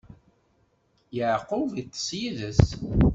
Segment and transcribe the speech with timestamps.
[1.15, 2.63] Yeɛqub iṭṭeṣ yid-s.